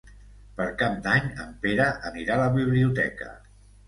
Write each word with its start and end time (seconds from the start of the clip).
Per 0.59 0.65
Cap 0.77 0.95
d'Any 1.07 1.27
en 1.43 1.51
Pere 1.65 1.85
anirà 2.09 2.37
a 2.39 2.39
la 2.39 2.47
biblioteca. 2.57 3.29